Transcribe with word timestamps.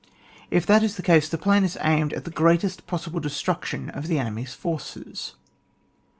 If 0.49 0.65
that 0.65 0.81
is 0.81 0.95
the 0.95 1.03
case 1.03 1.29
the 1.29 1.37
plan 1.37 1.63
is 1.63 1.77
aimed 1.79 2.11
at 2.13 2.23
the 2.25 2.31
greatest 2.31 2.87
possible 2.87 3.21
destruc 3.21 3.65
tion 3.65 3.91
of 3.91 4.07
the 4.07 4.17
enemy's 4.17 4.55
forces. 4.55 5.35